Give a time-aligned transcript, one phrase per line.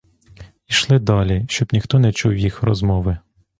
[0.67, 3.17] Ішли далі, щоб ніхто не чув їх розмови.